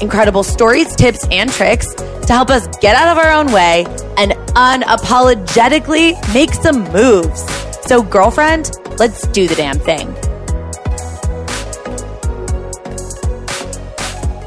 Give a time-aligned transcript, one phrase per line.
[0.00, 3.84] incredible stories, tips, and tricks to help us get out of our own way
[4.16, 7.42] and unapologetically make some moves.
[7.86, 10.14] So, girlfriend, let's do the damn thing.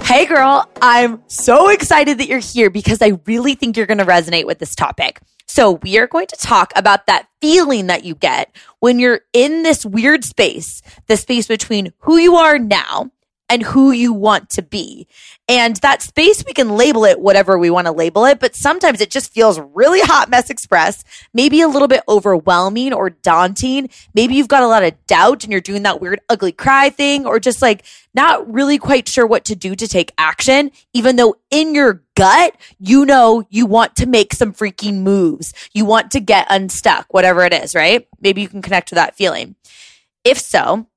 [0.04, 4.06] Hey, girl, I'm so excited that you're here because I really think you're going to
[4.06, 5.20] resonate with this topic.
[5.48, 9.64] So, we are going to talk about that feeling that you get when you're in
[9.64, 13.12] this weird space, the space between who you are now
[13.50, 15.08] and who you want to be.
[15.48, 19.00] And that space, we can label it whatever we want to label it, but sometimes
[19.00, 21.04] it just feels really hot mess express,
[21.34, 23.90] maybe a little bit overwhelming or daunting.
[24.14, 27.26] Maybe you've got a lot of doubt and you're doing that weird ugly cry thing
[27.26, 31.36] or just like not really quite sure what to do to take action, even though
[31.50, 35.54] in your gut, you know you want to make some freaking moves.
[35.74, 38.08] You want to get unstuck, whatever it is, right?
[38.20, 39.56] Maybe you can connect to that feeling.
[40.24, 40.88] If so,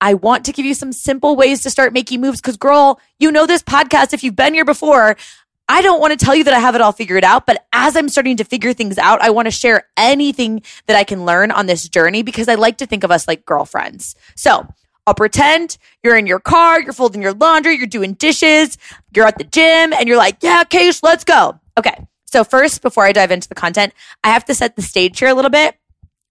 [0.00, 3.32] I want to give you some simple ways to start making moves because, girl, you
[3.32, 4.12] know this podcast.
[4.12, 5.16] If you've been here before,
[5.68, 7.94] I don't want to tell you that I have it all figured out, but as
[7.96, 11.50] I'm starting to figure things out, I want to share anything that I can learn
[11.50, 14.14] on this journey because I like to think of us like girlfriends.
[14.34, 14.66] So
[15.06, 18.78] I'll pretend you're in your car, you're folding your laundry, you're doing dishes,
[19.14, 21.60] you're at the gym, and you're like, yeah, Case, let's go.
[21.76, 22.06] Okay.
[22.26, 25.28] So first, before I dive into the content, I have to set the stage here
[25.28, 25.76] a little bit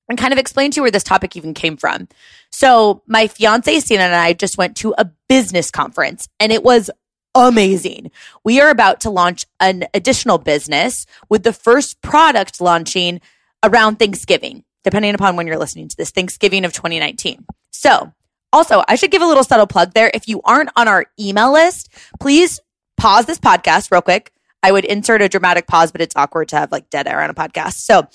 [0.10, 2.08] and kind of explain to you where this topic even came from.
[2.52, 6.90] So my fiance Sina and I just went to a business conference and it was
[7.36, 8.12] amazing.
[8.44, 13.22] We are about to launch an additional business with the first product launching
[13.64, 17.46] around Thanksgiving, depending upon when you're listening to this, Thanksgiving of 2019.
[17.72, 18.12] So
[18.54, 20.10] also, I should give a little subtle plug there.
[20.14, 21.90] If you aren't on our email list,
[22.20, 22.60] please
[22.96, 24.32] pause this podcast real quick.
[24.64, 27.30] I would insert a dramatic pause, but it's awkward to have like dead air on
[27.30, 27.74] a podcast.
[27.74, 28.08] So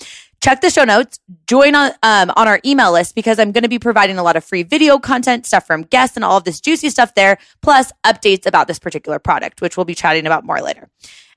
[0.43, 3.69] check the show notes, join on um, on our email list because I'm going to
[3.69, 6.59] be providing a lot of free video content, stuff from guests, and all of this
[6.59, 10.59] juicy stuff there, plus updates about this particular product, which we'll be chatting about more
[10.59, 10.89] later.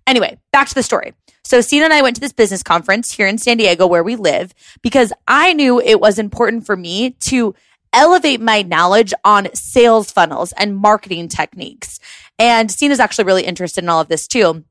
[0.09, 1.15] Anyway, back to the story.
[1.45, 4.17] So Sina and I went to this business conference here in San Diego where we
[4.17, 4.53] live
[4.83, 7.55] because I knew it was important for me to
[7.93, 12.01] elevate my knowledge on sales funnels and marketing techniques.
[12.41, 14.65] And Sina's actually really interested in all of this too.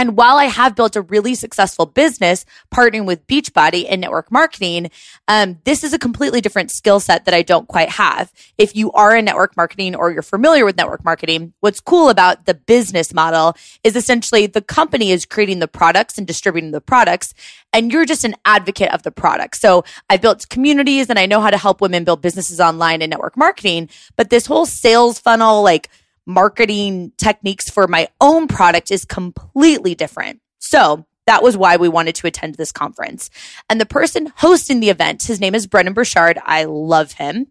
[0.00, 4.90] And while I have built a really successful business partnering with Beachbody and network marketing,
[5.28, 8.32] um, this is a completely different skill set that I don't quite have.
[8.56, 12.46] If you are in network marketing or you're familiar with network marketing, what's cool about
[12.46, 17.34] the business model is essentially the company is creating the products and distributing the products,
[17.74, 19.56] and you're just an advocate of the product.
[19.56, 23.10] So I've built communities and I know how to help women build businesses online in
[23.10, 25.90] network marketing, but this whole sales funnel, like
[26.26, 30.40] marketing techniques for my own product is completely different.
[30.58, 33.30] So that was why we wanted to attend this conference.
[33.68, 36.38] And the person hosting the event, his name is Brendon Burchard.
[36.44, 37.46] I love him.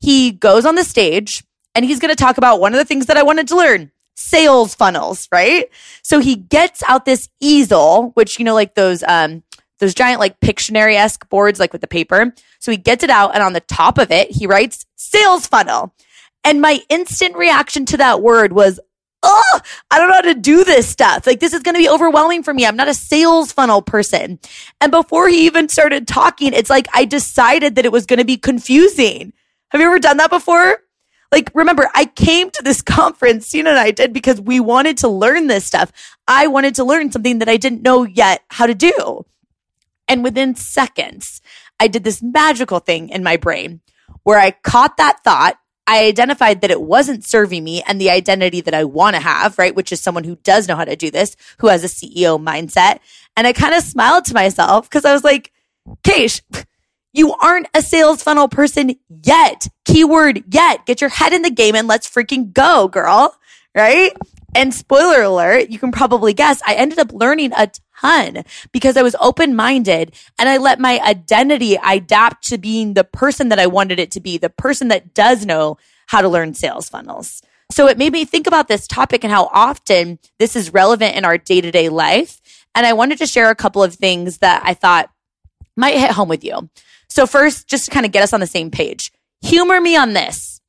[0.00, 3.06] He goes on the stage and he's going to talk about one of the things
[3.06, 5.68] that I wanted to learn sales funnels, right?
[6.02, 9.42] So he gets out this easel, which, you know, like those, um,
[9.78, 12.34] those giant like Pictionary esque boards, like with the paper.
[12.58, 15.94] So he gets it out and on the top of it, he writes sales funnel.
[16.48, 18.80] And my instant reaction to that word was,
[19.22, 19.60] oh,
[19.90, 21.26] I don't know how to do this stuff.
[21.26, 22.64] Like, this is going to be overwhelming for me.
[22.64, 24.38] I'm not a sales funnel person.
[24.80, 28.24] And before he even started talking, it's like I decided that it was going to
[28.24, 29.34] be confusing.
[29.68, 30.78] Have you ever done that before?
[31.30, 35.08] Like, remember, I came to this conference, Sina and I did, because we wanted to
[35.08, 35.92] learn this stuff.
[36.26, 39.26] I wanted to learn something that I didn't know yet how to do.
[40.08, 41.42] And within seconds,
[41.78, 43.82] I did this magical thing in my brain
[44.22, 48.60] where I caught that thought I identified that it wasn't serving me and the identity
[48.60, 49.74] that I want to have, right?
[49.74, 52.98] Which is someone who does know how to do this, who has a CEO mindset.
[53.38, 55.50] And I kind of smiled to myself because I was like,
[56.02, 56.42] Keish,
[57.14, 59.66] you aren't a sales funnel person yet.
[59.86, 60.84] Keyword yet.
[60.84, 63.34] Get your head in the game and let's freaking go, girl.
[63.74, 64.12] Right?
[64.54, 69.02] And spoiler alert, you can probably guess, I ended up learning a ton because I
[69.02, 73.66] was open minded and I let my identity adapt to being the person that I
[73.66, 77.42] wanted it to be, the person that does know how to learn sales funnels.
[77.70, 81.24] So it made me think about this topic and how often this is relevant in
[81.24, 82.40] our day to day life.
[82.74, 85.10] And I wanted to share a couple of things that I thought
[85.76, 86.70] might hit home with you.
[87.08, 89.12] So first, just to kind of get us on the same page,
[89.42, 90.60] humor me on this.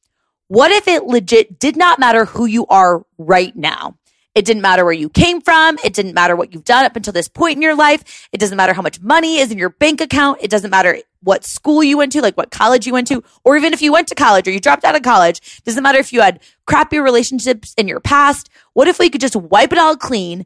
[0.48, 3.99] What if it legit did not matter who you are right now?
[4.40, 5.78] It didn't matter where you came from.
[5.84, 8.30] It didn't matter what you've done up until this point in your life.
[8.32, 10.38] It doesn't matter how much money is in your bank account.
[10.40, 13.58] It doesn't matter what school you went to, like what college you went to, or
[13.58, 15.40] even if you went to college or you dropped out of college.
[15.58, 18.48] It doesn't matter if you had crappy relationships in your past.
[18.72, 20.46] What if we could just wipe it all clean,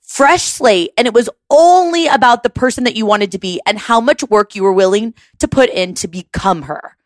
[0.00, 3.78] fresh slate, and it was only about the person that you wanted to be and
[3.78, 6.96] how much work you were willing to put in to become her?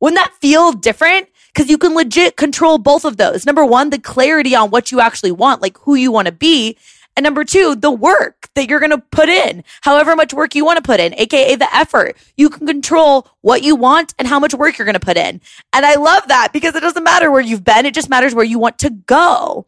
[0.00, 1.28] Wouldn't that feel different?
[1.52, 3.46] Because you can legit control both of those.
[3.46, 6.76] Number one, the clarity on what you actually want, like who you want to be.
[7.16, 10.64] And number two, the work that you're going to put in, however much work you
[10.64, 12.16] want to put in, aka the effort.
[12.36, 15.40] You can control what you want and how much work you're going to put in.
[15.72, 17.86] And I love that because it doesn't matter where you've been.
[17.86, 19.66] It just matters where you want to go.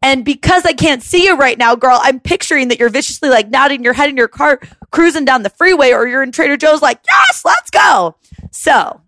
[0.00, 3.50] And because I can't see you right now, girl, I'm picturing that you're viciously like
[3.50, 4.60] nodding your head in your car,
[4.90, 8.16] cruising down the freeway, or you're in Trader Joe's like, yes, let's go.
[8.50, 9.02] So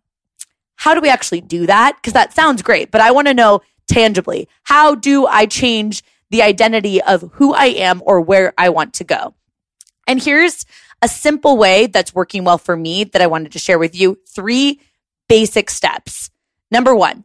[0.81, 1.97] how do we actually do that?
[1.97, 6.41] Because that sounds great, but I want to know tangibly, how do I change the
[6.41, 9.35] identity of who I am or where I want to go?
[10.07, 10.65] And here's
[11.03, 14.19] a simple way that's working well for me that I wanted to share with you.
[14.27, 14.81] Three
[15.29, 16.31] basic steps.
[16.71, 17.25] Number one,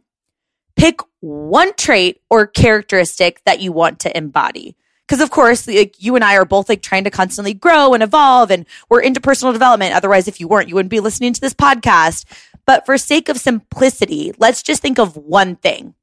[0.76, 4.76] pick one trait or characteristic that you want to embody.
[5.08, 8.02] Because of course, like you and I are both like trying to constantly grow and
[8.02, 9.94] evolve and we're into personal development.
[9.94, 12.26] Otherwise, if you weren't, you wouldn't be listening to this podcast.
[12.66, 15.94] But for sake of simplicity, let's just think of one thing.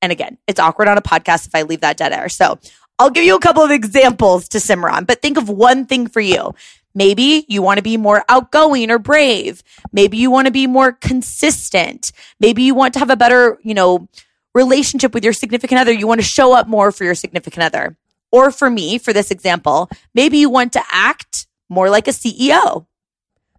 [0.00, 2.28] And again, it's awkward on a podcast if I leave that dead air.
[2.28, 2.58] So
[2.98, 6.06] I'll give you a couple of examples to simmer on, but think of one thing
[6.06, 6.54] for you.
[6.94, 9.62] Maybe you want to be more outgoing or brave.
[9.92, 12.12] Maybe you want to be more consistent.
[12.38, 14.08] Maybe you want to have a better, you know,
[14.54, 15.92] relationship with your significant other.
[15.92, 17.96] You want to show up more for your significant other.
[18.30, 22.86] Or for me, for this example, maybe you want to act more like a CEO.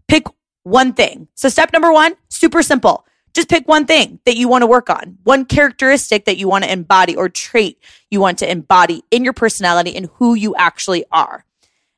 [0.08, 0.28] Pick
[0.64, 1.28] one thing.
[1.36, 3.06] So step number one, super simple.
[3.34, 6.64] Just pick one thing that you want to work on, one characteristic that you want
[6.64, 7.80] to embody or trait
[8.12, 11.46] you want to embody in your personality and who you actually are.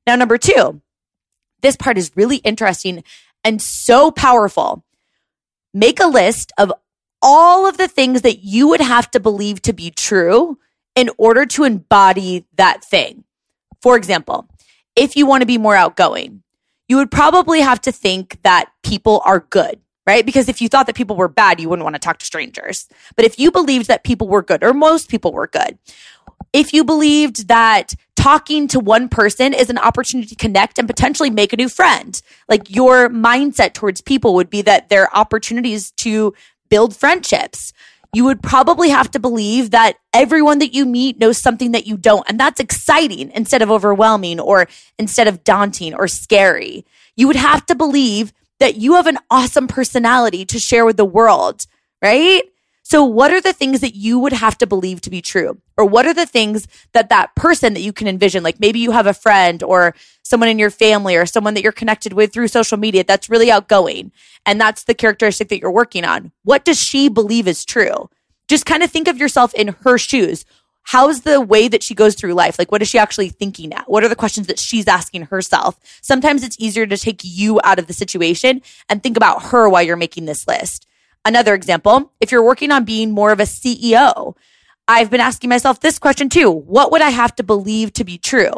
[0.07, 0.81] Now, number two,
[1.61, 3.03] this part is really interesting
[3.43, 4.85] and so powerful.
[5.73, 6.71] Make a list of
[7.21, 10.57] all of the things that you would have to believe to be true
[10.95, 13.25] in order to embody that thing.
[13.81, 14.47] For example,
[14.95, 16.43] if you want to be more outgoing,
[16.87, 20.25] you would probably have to think that people are good, right?
[20.25, 22.87] Because if you thought that people were bad, you wouldn't want to talk to strangers.
[23.15, 25.77] But if you believed that people were good, or most people were good,
[26.53, 31.29] if you believed that talking to one person is an opportunity to connect and potentially
[31.29, 36.33] make a new friend, like your mindset towards people would be that they're opportunities to
[36.69, 37.73] build friendships
[38.15, 41.97] you would probably have to believe that everyone that you meet knows something that you
[41.97, 42.25] don't.
[42.29, 44.67] And that's exciting instead of overwhelming or
[44.97, 46.85] instead of daunting or scary.
[47.17, 51.03] You would have to believe that you have an awesome personality to share with the
[51.03, 51.65] world,
[52.01, 52.43] right?
[52.87, 55.59] So what are the things that you would have to believe to be true?
[55.75, 58.43] Or what are the things that that person that you can envision?
[58.43, 61.71] Like maybe you have a friend or someone in your family or someone that you're
[61.71, 64.11] connected with through social media that's really outgoing.
[64.45, 66.31] And that's the characteristic that you're working on.
[66.43, 68.07] What does she believe is true?
[68.47, 70.45] Just kind of think of yourself in her shoes.
[70.83, 72.59] How's the way that she goes through life?
[72.59, 73.89] Like, what is she actually thinking at?
[73.89, 75.79] What are the questions that she's asking herself?
[76.03, 79.81] Sometimes it's easier to take you out of the situation and think about her while
[79.81, 80.85] you're making this list.
[81.25, 84.35] Another example, if you're working on being more of a CEO,
[84.87, 86.51] I've been asking myself this question too.
[86.51, 88.53] What would I have to believe to be true?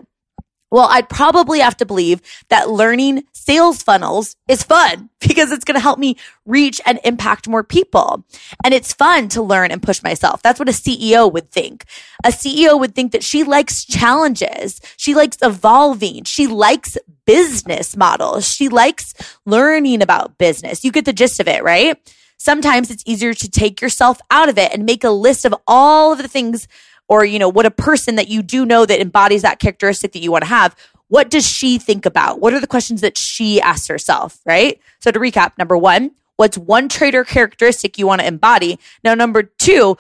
[0.70, 5.75] Well, I'd probably have to believe that learning sales funnels is fun because it's going
[5.75, 8.25] to help me reach and impact more people.
[8.65, 10.41] And it's fun to learn and push myself.
[10.41, 11.86] That's what a CEO would think.
[12.25, 14.82] A CEO would think that she likes challenges.
[14.98, 16.25] She likes evolving.
[16.25, 18.46] She likes business models.
[18.51, 19.13] She likes
[19.46, 20.84] learning about business.
[20.84, 21.98] You get the gist of it, right?
[22.38, 26.12] Sometimes it's easier to take yourself out of it and make a list of all
[26.12, 26.67] of the things
[27.10, 30.20] or, you know, what a person that you do know that embodies that characteristic that
[30.20, 30.75] you want to have.
[31.08, 32.41] What does she think about?
[32.41, 34.39] What are the questions that she asks herself?
[34.46, 34.79] Right.
[35.00, 38.79] So to recap, number one, what's one trait or characteristic you want to embody?
[39.03, 39.98] Now, number two,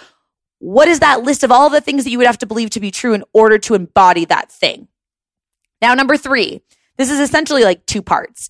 [0.59, 2.79] what is that list of all the things that you would have to believe to
[2.79, 4.87] be true in order to embody that thing?
[5.81, 6.61] Now, number three,
[6.97, 8.49] this is essentially like two parts.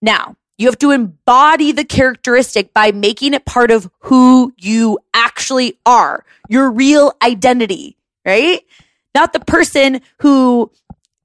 [0.00, 5.78] Now, you have to embody the characteristic by making it part of who you actually
[5.86, 8.60] are, your real identity, right?
[9.14, 10.70] Not the person who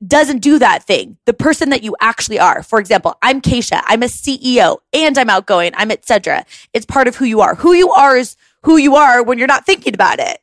[0.05, 2.63] doesn't do that thing, the person that you actually are.
[2.63, 3.81] For example, I'm Keisha.
[3.85, 5.73] I'm a CEO and I'm outgoing.
[5.75, 6.45] I'm etc.
[6.71, 7.55] It's part of who you are.
[7.55, 10.39] Who you are is who you are when you're not thinking about it.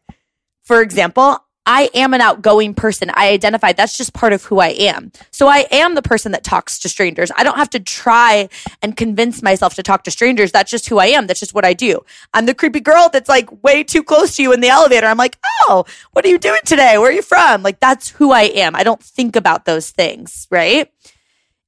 [0.64, 3.10] For example, I am an outgoing person.
[3.14, 5.12] I identify that's just part of who I am.
[5.30, 7.30] So I am the person that talks to strangers.
[7.36, 8.48] I don't have to try
[8.82, 10.50] and convince myself to talk to strangers.
[10.50, 11.28] That's just who I am.
[11.28, 12.04] That's just what I do.
[12.34, 15.06] I'm the creepy girl that's like way too close to you in the elevator.
[15.06, 15.38] I'm like,
[15.68, 16.98] oh, what are you doing today?
[16.98, 17.62] Where are you from?
[17.62, 18.74] Like that's who I am.
[18.74, 20.90] I don't think about those things, right?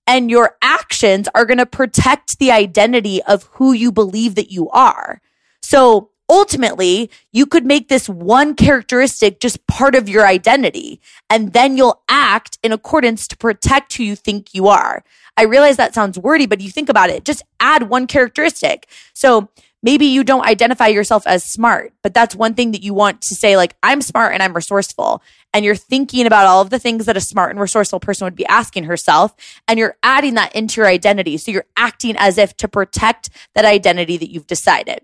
[0.08, 4.68] And your actions are going to protect the identity of who you believe that you
[4.70, 5.22] are.
[5.62, 11.76] So ultimately you could make this one characteristic just part of your identity and then
[11.76, 15.04] you'll act in accordance to protect who you think you are.
[15.36, 18.88] I realize that sounds wordy, but you think about it, just add one characteristic.
[19.12, 19.48] So
[19.82, 23.34] maybe you don't identify yourself as smart, but that's one thing that you want to
[23.34, 25.22] say, like, I'm smart and I'm resourceful.
[25.52, 28.34] And you're thinking about all of the things that a smart and resourceful person would
[28.34, 29.34] be asking herself.
[29.68, 31.36] And you're adding that into your identity.
[31.36, 35.02] So you're acting as if to protect that identity that you've decided.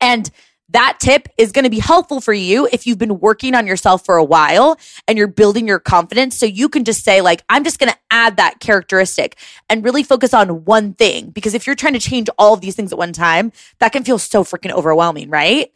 [0.00, 0.30] And
[0.70, 4.04] that tip is going to be helpful for you if you've been working on yourself
[4.04, 4.76] for a while
[5.06, 6.36] and you're building your confidence.
[6.36, 9.36] So you can just say, like, I'm just going to add that characteristic
[9.70, 11.30] and really focus on one thing.
[11.30, 14.02] Because if you're trying to change all of these things at one time, that can
[14.02, 15.72] feel so freaking overwhelming, right?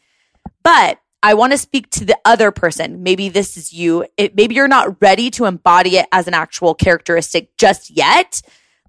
[0.64, 3.02] But I want to speak to the other person.
[3.02, 4.06] Maybe this is you.
[4.16, 8.40] It, maybe you're not ready to embody it as an actual characteristic just yet.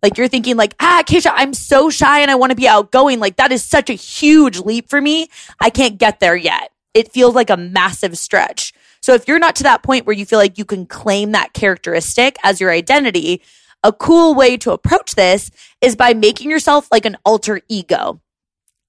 [0.01, 3.19] Like you're thinking like, ah, Keisha, I'm so shy and I want to be outgoing.
[3.19, 5.29] Like that is such a huge leap for me.
[5.59, 6.71] I can't get there yet.
[6.93, 8.73] It feels like a massive stretch.
[9.01, 11.53] So if you're not to that point where you feel like you can claim that
[11.53, 13.41] characteristic as your identity,
[13.83, 15.49] a cool way to approach this
[15.81, 18.21] is by making yourself like an alter ego.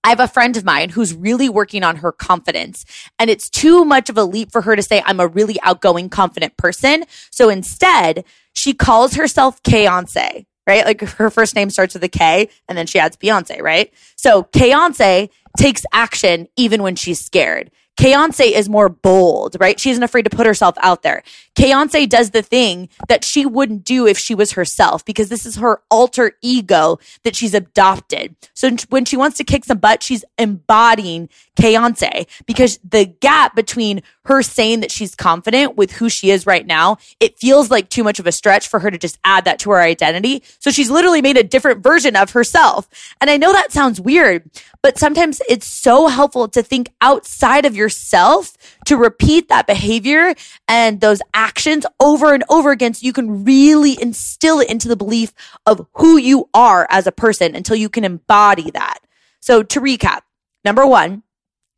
[0.05, 2.85] I have a friend of mine who's really working on her confidence
[3.19, 6.09] and it's too much of a leap for her to say, I'm a really outgoing,
[6.09, 7.05] confident person.
[7.31, 10.85] So instead, she calls herself Kayonce right?
[10.85, 13.93] Like her first name starts with a K and then she adds Beyonce, right?
[14.17, 17.71] So Beyonce takes action even when she's scared.
[17.99, 19.79] Beyonce is more bold, right?
[19.79, 21.23] She isn't afraid to put herself out there.
[21.55, 25.57] Beyonce does the thing that she wouldn't do if she was herself because this is
[25.57, 28.35] her alter ego that she's adopted.
[28.55, 34.03] So when she wants to kick some butt, she's embodying Beyonce because the gap between
[34.25, 38.05] her saying that she's confident with who she is right now, it feels like too
[38.05, 40.43] much of a stretch for her to just add that to her identity.
[40.59, 42.89] So she's literally made a different version of herself.
[43.21, 44.49] And I know that sounds weird,
[44.83, 50.35] but sometimes it's so helpful to think outside of yourself to repeat that behavior
[50.69, 54.97] and those actions over and over again so you can really instill it into the
[54.97, 55.33] belief
[55.67, 58.99] of who you are as a person until you can embody that.
[59.41, 60.21] So to recap,
[60.65, 61.25] number one,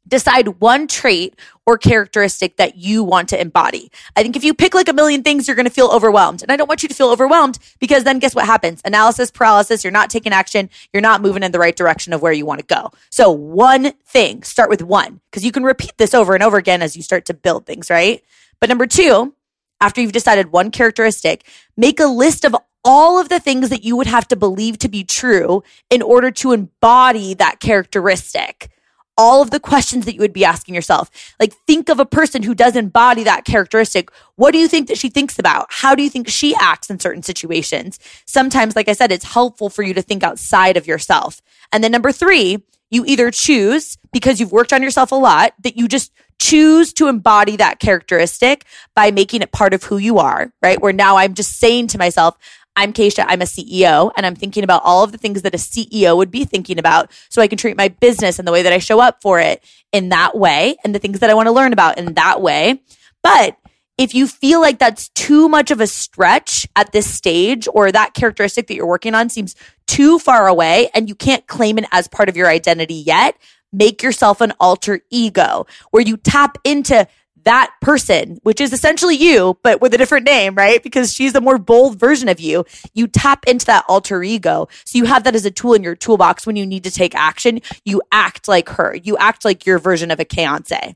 [0.06, 1.34] decide one trait
[1.66, 3.90] or characteristic that you want to embody.
[4.16, 6.42] I think if you pick like a million things, you're going to feel overwhelmed.
[6.42, 8.82] And I don't want you to feel overwhelmed because then guess what happens?
[8.84, 9.82] Analysis paralysis.
[9.82, 10.68] You're not taking action.
[10.92, 12.90] You're not moving in the right direction of where you want to go.
[13.11, 16.82] So one thing, start with one because you can repeat this over and over again
[16.82, 18.23] as you start to build things, right?
[18.61, 19.34] But number two,
[19.80, 21.46] after you've decided one characteristic,
[21.76, 24.88] make a list of all of the things that you would have to believe to
[24.88, 28.70] be true in order to embody that characteristic
[29.16, 31.11] all of the questions that you would be asking yourself.
[31.38, 34.11] Like think of a person who does embody that characteristic.
[34.37, 35.66] What do you think that she thinks about?
[35.71, 37.99] How do you think she acts in certain situations?
[38.26, 41.40] Sometimes, like I said, it's helpful for you to think outside of yourself.
[41.73, 45.76] And then number three, you either choose because you've worked on yourself a lot that
[45.76, 50.52] you just choose to embody that characteristic by making it part of who you are,
[50.62, 50.80] right?
[50.80, 52.37] Where now I'm just saying to myself,
[52.76, 55.59] I'm Keisha, I'm a CEO, and I'm thinking about all of the things that a
[55.59, 58.73] CEO would be thinking about so I can treat my business and the way that
[58.73, 59.62] I show up for it
[59.93, 62.83] in that way and the things that I want to learn about in that way.
[63.23, 63.57] But
[63.97, 68.12] if you feel like that's too much of a stretch at this stage or that
[68.14, 69.54] characteristic that you're working on seems
[69.87, 73.37] too far away and you can't claim it as part of your identity yet,
[73.73, 77.07] make yourself an alter ego where you tap into
[77.45, 80.83] that person, which is essentially you, but with a different name, right?
[80.83, 82.65] Because she's a more bold version of you.
[82.95, 84.69] You tap into that alter ego.
[84.85, 87.15] So you have that as a tool in your toolbox when you need to take
[87.15, 87.61] action.
[87.85, 88.95] You act like her.
[88.95, 90.95] You act like your version of a Kayonce.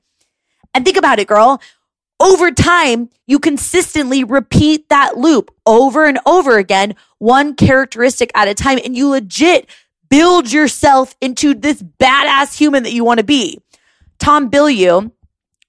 [0.75, 1.61] And think about it, girl.
[2.21, 8.55] Over time, you consistently repeat that loop over and over again, one characteristic at a
[8.55, 9.69] time, and you legit
[10.09, 13.61] build yourself into this badass human that you want to be.
[14.19, 15.13] Tom Bilyeu,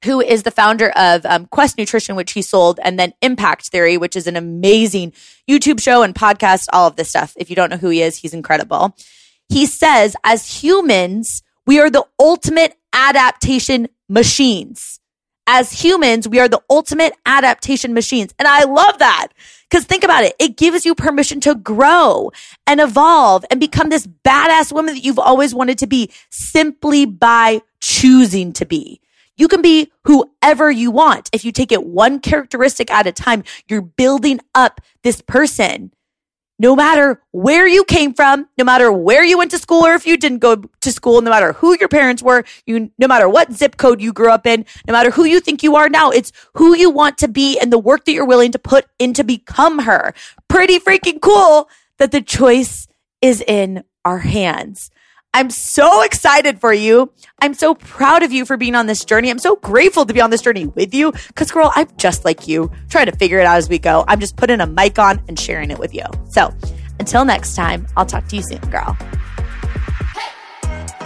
[0.04, 3.98] who is the founder of um, Quest Nutrition, which he sold, and then Impact Theory,
[3.98, 5.14] which is an amazing
[5.50, 7.34] YouTube show and podcast, all of this stuff.
[7.38, 8.96] If you don't know who he is, he's incredible.
[9.50, 15.00] He says, as humans, we are the ultimate adaptation machines.
[15.48, 18.34] As humans, we are the ultimate adaptation machines.
[18.38, 19.30] And I love that.
[19.72, 20.36] Cause think about it.
[20.40, 22.32] It gives you permission to grow
[22.68, 27.62] and evolve and become this badass woman that you've always wanted to be simply by
[27.80, 29.02] choosing to be.
[29.40, 31.30] You can be whoever you want.
[31.32, 35.94] If you take it one characteristic at a time, you're building up this person.
[36.62, 40.06] No matter where you came from, no matter where you went to school or if
[40.06, 43.54] you didn't go to school, no matter who your parents were, you, no matter what
[43.54, 46.34] zip code you grew up in, no matter who you think you are now, it's
[46.56, 49.24] who you want to be and the work that you're willing to put in to
[49.24, 50.14] become her.
[50.50, 52.90] Pretty freaking cool that the choice
[53.22, 54.92] is in our hands.
[55.34, 57.12] I'm so excited for you.
[57.40, 59.30] I'm so proud of you for being on this journey.
[59.30, 62.48] I'm so grateful to be on this journey with you because, girl, I'm just like
[62.48, 64.04] you, trying to figure it out as we go.
[64.08, 66.04] I'm just putting a mic on and sharing it with you.
[66.30, 66.52] So
[67.00, 68.98] until next time, I'll talk to you soon, girl.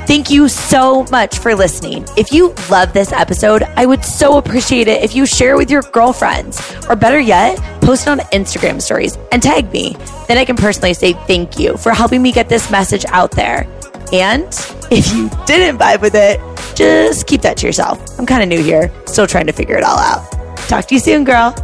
[0.05, 2.05] Thank you so much for listening.
[2.17, 5.81] If you love this episode, I would so appreciate it if you share with your
[5.81, 9.95] girlfriends, or better yet, post it on Instagram stories and tag me.
[10.27, 13.67] Then I can personally say thank you for helping me get this message out there.
[14.13, 14.45] And
[14.91, 16.39] if you didn't vibe with it,
[16.75, 17.99] just keep that to yourself.
[18.19, 20.31] I'm kind of new here, still trying to figure it all out.
[20.69, 21.55] Talk to you soon, girl.